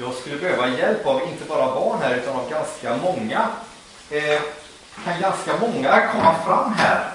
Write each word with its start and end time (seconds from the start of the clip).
Jag 0.00 0.14
skulle 0.14 0.36
behöva 0.36 0.68
hjälp 0.68 1.06
av 1.06 1.22
inte 1.22 1.44
bara 1.48 1.74
barn 1.74 1.98
här 2.02 2.16
utan 2.16 2.36
av 2.36 2.50
ganska 2.50 2.96
många. 2.96 3.46
Eh, 4.10 4.40
kan 5.04 5.20
ganska 5.20 5.52
många 5.60 6.06
komma 6.12 6.34
fram 6.34 6.72
här? 6.72 7.12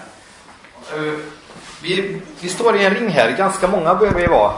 Eh, 0.93 1.13
vi, 1.81 2.21
vi 2.39 2.49
står 2.49 2.75
i 2.77 2.85
en 2.85 2.93
ring 2.93 3.09
här, 3.09 3.31
ganska 3.31 3.67
många 3.67 3.95
behöver 3.95 4.21
vi 4.21 4.27
vara. 4.27 4.53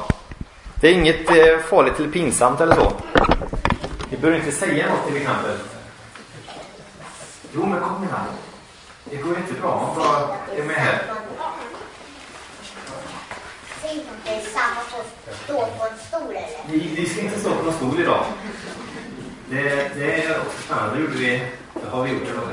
Det 0.82 0.88
är 0.88 0.92
inget 0.92 1.30
eh, 1.30 1.60
farligt 1.70 2.00
eller 2.00 2.12
pinsamt 2.12 2.62
eller 2.62 2.76
så. 2.76 2.92
Vi 4.10 4.18
behöver 4.18 4.40
inte 4.40 4.52
säga 4.52 4.86
något 4.90 5.08
till 5.08 5.18
exempel. 5.18 5.58
Jo, 7.54 7.66
men 7.66 7.80
kom 7.82 8.04
igen. 8.04 8.20
Det 9.06 9.16
går 9.16 9.38
jättebra. 9.38 9.70
Man 9.76 9.96
bara 9.96 10.36
är 10.58 10.64
med 10.64 10.76
här. 10.76 11.17
Säg 14.28 14.36
det 14.36 14.42
är 14.42 14.50
samma 14.50 14.82
som 14.92 15.36
stå 15.46 15.54
på 15.54 15.88
en 15.92 15.98
stol 16.08 16.36
eller? 16.36 16.60
Vi, 16.72 16.96
vi 16.96 17.10
ska 17.10 17.22
inte 17.22 17.40
stå 17.40 17.50
på 17.56 17.64
någon 17.64 17.74
stol 17.74 18.00
idag. 18.00 18.26
Det, 19.50 19.64
det 19.96 20.24
är 20.24 20.40
också 20.40 20.62
spännande. 20.62 20.96
Det 20.96 21.02
gjorde 21.02 21.18
vi. 21.18 21.44
Det 21.74 21.90
har 21.90 22.04
vi 22.04 22.12
gjort. 22.12 22.22
Idag. 22.22 22.44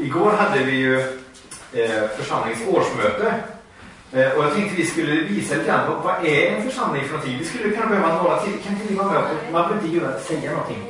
Igår 0.00 0.30
hade 0.30 0.64
vi 0.64 0.72
ju 0.72 1.00
eh, 1.72 2.08
församlingens 2.16 2.68
årsmöte. 2.68 3.34
Eh, 4.12 4.30
och 4.30 4.44
jag 4.44 4.54
tänkte 4.54 4.76
vi 4.76 4.86
skulle 4.86 5.22
visa 5.22 5.54
lite 5.54 5.66
grann 5.66 5.90
vad, 5.90 6.02
vad 6.02 6.26
är 6.26 6.50
en 6.50 6.70
församling 6.70 7.04
för 7.04 7.12
någonting. 7.12 7.38
Vi 7.38 7.44
skulle 7.44 7.70
kunna 7.70 7.86
behöva 7.86 8.22
några 8.22 8.40
till. 8.40 8.52
Kan 8.64 8.72
inte 8.72 8.84
ni 8.90 8.94
vara 8.94 9.12
med? 9.12 9.22
Man 9.52 9.62
behöver 9.62 9.86
inte 9.86 9.96
göra, 9.96 10.20
säga 10.20 10.50
någonting. 10.50 10.84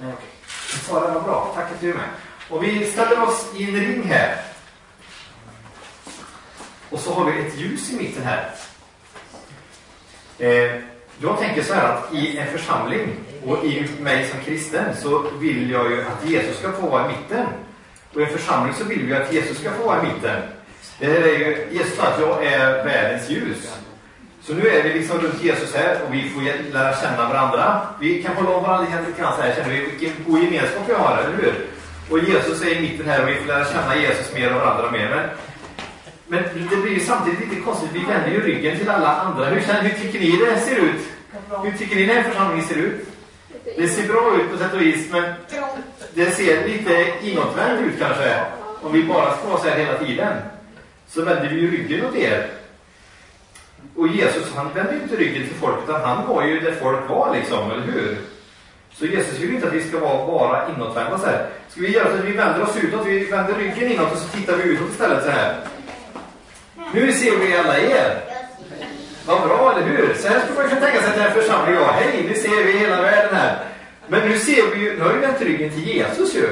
Nej, 0.00 0.12
okej. 0.12 0.28
Sara, 0.80 1.14
vad 1.14 1.24
bra. 1.24 1.52
Tack 1.54 1.64
att 1.64 1.80
du 1.80 1.90
är 1.90 1.94
med. 1.94 2.08
Och 2.50 2.64
vi 2.64 2.84
ställer 2.92 3.22
oss 3.22 3.46
i 3.56 3.64
en 3.64 3.76
ring 3.80 4.02
här. 4.02 4.47
Och 6.90 7.00
så 7.00 7.12
har 7.12 7.30
vi 7.30 7.46
ett 7.46 7.58
ljus 7.58 7.92
i 7.92 7.96
mitten 7.96 8.22
här. 8.24 8.50
Eh, 10.38 10.80
jag 11.20 11.38
tänker 11.38 11.62
så 11.62 11.74
här 11.74 11.88
att 11.88 12.14
i 12.14 12.38
en 12.38 12.46
församling 12.46 13.08
och 13.46 13.64
i 13.64 13.88
mig 14.00 14.28
som 14.28 14.40
kristen 14.40 14.96
så 14.96 15.30
vill 15.38 15.70
jag 15.70 15.90
ju 15.90 16.02
att 16.02 16.30
Jesus 16.30 16.58
ska 16.58 16.72
få 16.72 16.86
vara 16.86 17.04
i 17.04 17.08
mitten. 17.08 17.46
Och 18.14 18.20
i 18.20 18.24
en 18.24 18.30
församling 18.30 18.74
så 18.74 18.84
vill 18.84 19.06
vi 19.06 19.14
att 19.14 19.32
Jesus 19.32 19.58
ska 19.58 19.70
få 19.70 19.86
vara 19.86 20.02
i 20.02 20.06
mitten. 20.06 20.42
Det 20.98 21.06
här 21.06 21.20
är 21.20 21.38
ju, 21.38 21.68
Jesus 21.72 21.96
sa 21.96 22.02
att 22.02 22.20
jag 22.20 22.44
är 22.44 22.84
världens 22.84 23.30
ljus. 23.30 23.78
Så 24.42 24.54
nu 24.54 24.68
är 24.68 24.82
vi 24.82 24.94
liksom 24.94 25.18
runt 25.18 25.42
Jesus 25.42 25.74
här 25.74 26.02
och 26.06 26.14
vi 26.14 26.30
får 26.30 26.72
lära 26.72 26.96
känna 26.96 27.28
varandra. 27.28 27.80
Vi 28.00 28.22
kan 28.22 28.36
hålla 28.36 28.50
om 28.50 28.62
varandra 28.62 29.00
lite 29.06 29.20
grann 29.20 29.36
så 29.36 29.42
här, 29.42 29.54
känner 29.54 29.70
vi 29.70 29.80
vilken 29.80 30.24
god 30.26 30.42
gemenskap 30.42 30.82
vi 30.86 30.92
har, 30.92 31.18
eller 31.18 31.36
hur? 31.36 31.66
Och 32.10 32.18
Jesus 32.18 32.62
är 32.62 32.76
i 32.76 32.80
mitten 32.80 33.08
här 33.08 33.22
och 33.22 33.28
vi 33.28 33.34
får 33.34 33.46
lära 33.46 33.64
känna 33.64 33.96
Jesus 33.96 34.34
mer 34.34 34.54
och 34.54 34.60
varandra 34.60 34.90
mer. 34.90 35.08
Men, 35.10 35.28
men 36.28 36.42
det 36.70 36.76
blir 36.76 36.92
ju 36.92 37.00
samtidigt 37.00 37.40
lite 37.40 37.60
konstigt, 37.60 37.90
vi 37.92 38.04
vänder 38.04 38.30
ju 38.30 38.40
ryggen 38.40 38.78
till 38.78 38.88
alla 38.88 39.16
andra. 39.16 39.44
Hur, 39.44 39.60
känner, 39.60 39.82
hur 39.82 40.02
tycker 40.02 40.20
ni 40.20 40.30
det 40.30 40.60
ser 40.60 40.76
ut? 40.76 41.08
Hur 41.64 41.78
tycker 41.78 41.96
ni 41.96 42.06
den 42.06 42.16
här 42.16 42.22
församlingen 42.22 42.64
ser 42.66 42.76
ut? 42.76 43.08
Det 43.76 43.88
ser 43.88 44.08
bra 44.08 44.36
ut 44.36 44.50
på 44.52 44.58
sätt 44.58 44.74
och 44.74 44.80
vis, 44.80 45.12
men 45.12 45.32
det 46.14 46.30
ser 46.30 46.68
lite 46.68 47.12
inåtvänt 47.22 47.80
ut 47.80 47.98
kanske. 47.98 48.40
Om 48.82 48.92
vi 48.92 49.02
bara 49.02 49.36
ska 49.36 49.48
vara 49.48 49.60
så 49.60 49.68
här 49.68 49.78
hela 49.78 49.98
tiden. 49.98 50.36
Så 51.08 51.22
vänder 51.22 51.48
vi 51.48 51.60
ju 51.60 51.70
ryggen 51.70 52.06
åt 52.06 52.16
er. 52.16 52.50
Och 53.96 54.08
Jesus 54.08 54.54
han 54.54 54.72
vände 54.74 54.94
ju 54.94 55.02
inte 55.02 55.16
ryggen 55.16 55.48
till 55.48 55.56
folk 55.56 55.76
utan 55.84 56.00
han 56.00 56.26
var 56.26 56.46
ju 56.46 56.60
där 56.60 56.72
folk 56.72 57.08
var 57.08 57.34
liksom, 57.34 57.70
eller 57.70 57.82
hur? 57.82 58.18
Så 58.92 59.06
Jesus 59.06 59.40
vill 59.40 59.54
inte 59.54 59.66
att 59.66 59.72
vi 59.72 59.88
ska 59.88 59.98
vara 59.98 60.26
bara 60.26 60.68
inåtvända 60.68 61.18
så 61.18 61.26
här. 61.26 61.46
Ska 61.68 61.80
vi 61.80 61.92
göra 61.92 62.08
så 62.08 62.18
att 62.18 62.24
vi 62.24 62.32
vänder 62.32 62.62
oss 62.62 62.76
utåt, 62.76 63.06
vi 63.06 63.24
vänder 63.24 63.54
ryggen 63.54 63.92
inåt 63.92 64.12
och 64.12 64.18
så 64.18 64.28
tittar 64.28 64.56
vi 64.56 64.62
utåt 64.62 64.90
istället 64.90 65.24
så 65.24 65.30
här. 65.30 65.67
Nu 66.94 67.12
ser 67.12 67.36
vi 67.36 67.56
alla 67.56 67.78
er. 67.78 68.20
Vad 69.26 69.48
bra, 69.48 69.72
eller 69.72 69.86
hur? 69.86 70.14
Så 70.14 70.28
här 70.28 70.40
skulle 70.40 70.58
man 70.58 70.68
kunna 70.68 70.80
tänka 70.80 71.00
sig 71.00 71.08
att 71.08 71.14
den 71.14 71.24
här 71.24 71.30
församlingen 71.30 71.80
var. 71.80 71.92
Hej, 71.92 72.24
nu 72.28 72.34
ser 72.34 72.64
vi 72.64 72.72
hela 72.72 73.02
världen 73.02 73.34
här. 73.36 73.64
Men 74.08 74.28
nu 74.28 74.38
ser 74.38 74.70
vi 74.74 74.80
ju, 74.80 74.98
nu 74.98 75.04
har 75.04 75.12
vi 75.12 75.18
vänt 75.18 75.40
ryggen 75.40 75.70
till 75.70 75.88
Jesus 75.88 76.34
ju. 76.34 76.46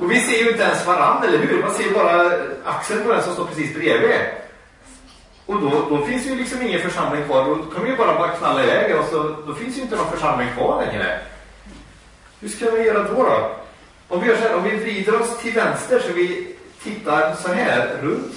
Och 0.00 0.10
vi 0.10 0.20
ser 0.20 0.44
ju 0.44 0.50
inte 0.50 0.62
ens 0.62 0.86
varandra, 0.86 1.28
eller 1.28 1.38
hur? 1.38 1.62
Man 1.62 1.74
ser 1.74 1.90
bara 1.90 2.32
axeln 2.64 3.02
på 3.02 3.12
den 3.12 3.22
som 3.22 3.32
står 3.34 3.44
precis 3.44 3.74
bredvid. 3.74 4.20
Och 5.46 5.60
då, 5.60 5.86
då 5.90 6.06
finns 6.06 6.26
ju 6.26 6.34
liksom 6.34 6.62
ingen 6.62 6.80
församling 6.80 7.24
kvar. 7.24 7.44
Då 7.44 7.56
kommer 7.56 7.88
ju 7.88 7.96
bara, 7.96 8.18
bara 8.18 8.28
knalla 8.28 8.64
iväg 8.64 8.96
och 8.96 9.04
så, 9.04 9.36
då 9.46 9.54
finns 9.54 9.78
ju 9.78 9.82
inte 9.82 9.96
någon 9.96 10.10
församling 10.10 10.48
kvar 10.56 10.84
längre. 10.86 11.20
Hur 12.40 12.48
ska 12.48 12.70
vi 12.70 12.82
göra 12.82 13.02
då? 13.02 13.22
då? 13.22 13.56
Om 14.08 14.20
vi 14.20 14.26
gör 14.26 14.36
så 14.36 14.42
här, 14.42 14.56
om 14.56 14.64
vi 14.64 14.76
vrider 14.76 15.20
oss 15.20 15.38
till 15.38 15.52
vänster 15.52 16.00
så 16.00 16.12
vi 16.12 16.56
tittar 16.82 17.34
så 17.34 17.52
här 17.52 17.90
runt. 18.02 18.34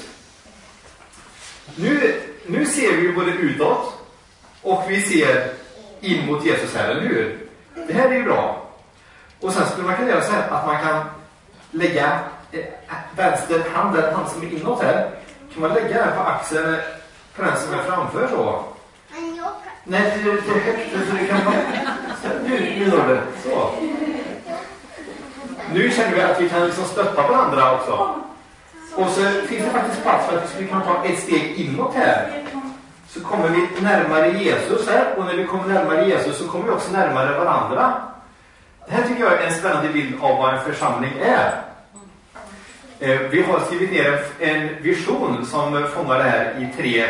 Nu, 1.76 2.22
nu 2.46 2.66
ser 2.66 2.98
vi 2.98 3.02
ju 3.02 3.16
både 3.16 3.32
utåt 3.32 3.94
och 4.62 4.84
vi 4.88 5.02
ser 5.02 5.52
in 6.02 6.26
mot 6.26 6.46
Jesus 6.46 6.76
här, 6.76 6.90
eller 6.90 7.02
hur? 7.02 7.38
Det 7.88 7.94
här 7.94 8.10
är 8.10 8.14
ju 8.14 8.24
bra. 8.24 8.62
Och 9.42 9.54
sen 9.54 9.68
skulle 9.68 9.88
man 9.88 9.96
kunna 9.96 10.10
göra 10.10 10.22
så 10.22 10.32
här 10.32 10.50
att 10.50 10.66
man 10.66 10.84
kan 10.84 11.06
lägga 11.72 12.20
eh, 12.52 12.66
vänster 13.16 13.64
hand, 13.74 13.96
den 13.96 14.16
hand 14.16 14.30
som 14.30 14.42
är 14.42 14.54
inåt 14.54 14.84
här, 14.84 15.10
kan 15.54 15.62
man 15.62 15.74
lägga 15.74 16.06
den 16.06 16.16
på 16.16 16.22
axeln 16.22 16.78
på 17.36 17.42
den 17.42 17.58
som 17.58 17.74
är 17.74 17.84
framför 17.84 18.28
så. 18.28 18.64
Nej, 19.84 20.20
det 20.24 20.30
är 20.30 20.36
lite 20.36 20.52
högt 20.52 20.92
så 21.10 21.16
det 21.16 21.28
kan 21.28 21.46
vara... 21.46 21.56
Nu, 22.44 22.76
nu 22.80 22.88
når 22.88 23.08
det. 23.08 23.22
Så. 23.44 23.72
Nu 25.74 25.92
känner 25.92 26.16
vi 26.16 26.22
att 26.22 26.42
vi 26.42 26.50
kan 26.50 26.66
liksom 26.66 26.86
stötta 26.86 27.28
varandra 27.28 27.76
också. 27.76 28.16
Och 28.96 29.10
så 29.10 29.22
finns 29.22 29.66
det 29.66 29.70
faktiskt 29.70 30.04
plats 30.04 30.28
för 30.28 30.38
att 30.38 30.44
vi 30.44 30.48
skulle 30.48 30.68
kunna 30.68 30.86
ta 30.86 31.06
ett 31.06 31.20
steg 31.20 31.56
inåt 31.56 31.96
här. 31.96 32.44
Så 33.08 33.20
kommer 33.20 33.50
vi 33.50 33.82
närmare 33.82 34.44
Jesus 34.44 34.88
här 34.90 35.14
och 35.18 35.26
när 35.26 35.34
vi 35.34 35.46
kommer 35.46 35.74
närmare 35.74 36.08
Jesus 36.08 36.38
så 36.38 36.48
kommer 36.48 36.66
vi 36.66 36.72
också 36.72 36.92
närmare 36.92 37.40
varandra. 37.40 37.94
Det 38.88 38.94
här 38.94 39.08
tycker 39.08 39.24
jag 39.24 39.34
är 39.34 39.48
en 39.48 39.54
spännande 39.54 39.90
bild 39.90 40.14
av 40.22 40.38
vad 40.38 40.54
en 40.54 40.64
församling 40.64 41.12
är. 41.22 41.62
Eh, 43.00 43.20
vi 43.20 43.42
har 43.42 43.60
skrivit 43.60 43.92
ner 43.92 44.20
en 44.40 44.84
vision 44.84 45.46
som 45.46 45.88
fångar 45.88 46.18
det 46.18 46.24
här 46.24 46.54
i 46.60 46.82
tre 46.82 47.04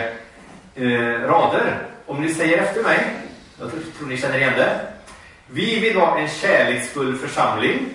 eh, 0.75 1.21
rader. 1.21 1.77
Om 2.05 2.21
ni 2.21 2.33
säger 2.33 2.57
efter 2.57 2.83
mig, 2.83 2.99
jag 3.59 3.71
tror, 3.71 4.07
ni 4.07 4.17
känner 4.17 4.37
igen 4.37 4.53
det. 4.57 4.79
Vi 5.47 5.79
vill 5.79 5.97
vara 5.97 6.19
en 6.19 6.27
kärleksfull 6.29 7.17
församling. 7.17 7.89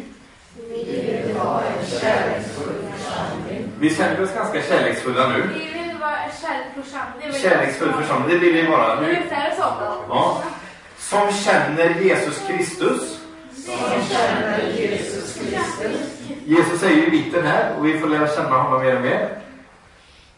Vi 0.69 1.23
vill 1.27 1.37
ha 1.37 1.63
en 1.63 1.87
kärleksfull 1.87 2.80
känner 3.89 4.23
oss 4.23 4.35
ganska 4.35 4.63
kärleksfulla 4.63 5.29
nu. 5.29 5.43
Vi 5.55 5.79
vill 5.79 5.97
vara 6.01 6.19
kärleksfull. 6.43 7.51
Kärleksfull 7.51 7.93
församling, 7.93 8.29
det 8.29 8.39
vill 8.39 8.53
vi 8.53 8.67
vara. 8.67 9.01
Nu 9.01 9.07
Nu, 9.07 9.13
är 9.13 9.51
det 9.51 9.57
så. 9.57 9.63
ja. 10.09 10.43
Som 10.99 11.33
känner 11.33 12.01
Jesus 12.01 12.47
Kristus. 12.47 13.17
Jesus 16.45 16.83
är 16.83 16.91
ju 16.91 17.07
i 17.07 17.11
mitten 17.11 17.47
här 17.47 17.75
och 17.79 17.87
vi 17.87 17.99
får 17.99 18.09
lära 18.09 18.29
känna 18.29 18.57
honom 18.63 18.83
mer 18.83 18.97
och 18.97 19.03
mer. 19.03 19.39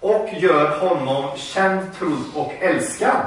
Och 0.00 0.28
gör 0.32 0.78
honom 0.78 1.36
känd, 1.36 1.80
trodd 1.98 2.24
och 2.34 2.52
älskad. 2.60 3.26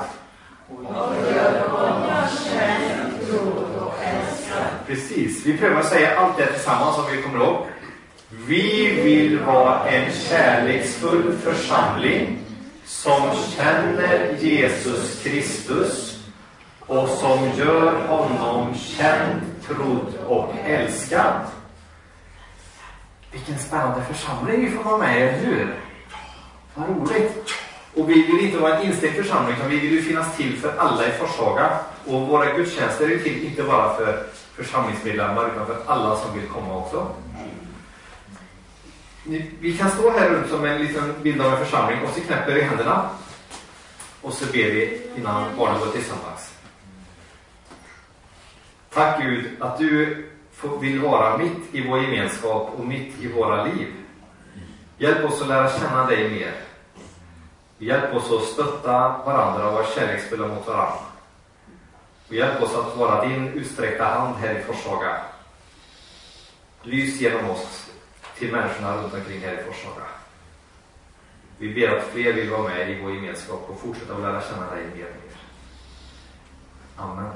Precis, 4.88 5.46
vi 5.46 5.58
prövar 5.58 5.80
att 5.80 5.90
säga 5.90 6.20
allt 6.20 6.38
det 6.38 6.46
tillsammans 6.46 6.98
om 6.98 7.04
vi 7.12 7.22
kommer 7.22 7.46
ihåg. 7.46 7.58
Vi 8.38 9.01
vill 9.03 9.40
vara 9.40 9.90
en 9.90 10.12
kärleksfull 10.12 11.38
församling 11.38 12.40
som 12.85 13.31
känner 13.56 14.38
Jesus 14.40 15.23
Kristus 15.23 16.19
och 16.79 17.09
som 17.09 17.51
gör 17.57 18.07
honom 18.07 18.75
känd, 18.75 19.41
trodd 19.68 20.13
och 20.28 20.53
älskad. 20.66 21.41
Vilken 23.31 23.59
spännande 23.59 24.01
församling 24.03 24.66
vi 24.66 24.72
får 24.72 24.84
vara 24.84 24.97
med 24.97 25.18
i, 25.18 25.22
eller 25.22 25.38
hur? 25.38 25.75
Vad 26.74 26.90
roligt! 26.90 27.50
Och 27.95 28.09
vi 28.09 28.13
vill 28.13 28.45
inte 28.45 28.57
vara 28.57 28.78
en 28.78 28.85
instängd 28.85 29.16
församling, 29.16 29.56
utan 29.57 29.69
vi 29.69 29.79
vill 29.79 29.91
ju 29.91 30.01
finnas 30.01 30.38
till 30.38 30.57
för 30.57 30.78
alla 30.78 31.07
i 31.07 31.12
Forshaga. 31.12 31.69
Och 32.06 32.22
våra 32.22 32.57
gudstjänster 32.57 33.06
är 33.06 33.10
ju 33.10 33.19
till 33.19 33.45
inte 33.45 33.63
bara 33.63 33.98
för 33.98 34.24
församlingsmedlemmar, 34.56 35.48
utan 35.48 35.65
för 35.65 35.77
alla 35.86 36.15
som 36.15 36.39
vill 36.39 36.50
komma 36.50 36.77
också. 36.77 37.07
Ni- 39.27 39.51
Vi 39.60 39.77
kan 39.77 39.89
stå 39.92 40.10
här 40.12 40.30
runt 40.30 40.50
som 40.50 40.66
en 40.66 40.81
liten 40.81 41.13
bild 41.24 41.42
av 41.42 41.51
en 41.54 41.66
församling 41.66 42.00
och 42.04 42.10
så 42.13 42.22
knäpper 42.22 42.54
vi 42.54 42.62
händerna. 42.62 43.10
Och 44.22 44.33
så 44.33 44.45
ber 44.45 44.51
vi 44.72 45.01
innan 45.18 45.57
barnen 45.57 45.80
går 45.80 45.88
tillsammans. 45.92 46.54
Tack 48.94 49.22
Gud 49.22 49.50
att 49.60 49.77
du 49.77 50.25
vill 50.81 51.00
vara 51.00 51.38
mitt 51.38 51.57
i 51.75 51.88
vår 51.88 52.00
gemenskap 52.01 52.74
och 52.77 52.86
mitt 52.86 53.19
i 53.22 53.27
våra 53.27 53.63
liv. 53.66 53.88
Hjälp 54.98 55.25
oss 55.25 55.42
att 55.42 55.48
lära 55.48 55.80
känna 55.80 56.06
dig 56.06 56.30
mer. 56.30 56.54
Hjälp 57.77 58.13
oss 58.16 58.31
att 58.31 58.44
stötta 58.48 59.00
varandra 59.25 59.68
och 59.68 59.74
vara 59.74 59.86
kärleksfulla 59.95 60.48
mot 60.48 60.68
varandra. 60.68 61.00
Och 62.27 62.33
hjälp 62.36 62.62
oss 62.62 62.75
att 62.75 62.98
vara 62.98 63.27
din 63.27 63.48
utsträckta 63.48 64.06
hand 64.06 64.36
här 64.36 64.60
i 64.60 64.63
Forshaga. 64.63 65.18
Lys 66.83 67.22
genom 67.22 67.50
oss 67.50 67.85
till 68.38 68.52
människorna 68.52 68.98
runt 68.98 69.14
omkring 69.14 69.40
här 69.40 69.54
i 69.54 69.64
Forshaga. 69.64 70.06
Vi 71.58 71.74
ber 71.74 71.98
att 71.98 72.08
fler 72.08 72.34
vill 72.34 72.50
vara 72.50 72.64
med 72.64 72.92
i 72.92 73.02
vår 73.02 73.16
gemenskap 73.16 73.70
och 73.70 73.80
fortsätta 73.80 74.16
att 74.16 74.22
lära 74.22 74.42
känna 74.42 74.72
dig 74.72 74.84
mer 74.96 75.06
och 75.06 75.16
mer. 75.26 75.38
Amen. 76.96 77.34